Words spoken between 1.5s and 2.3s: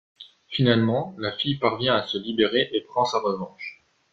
parvient à se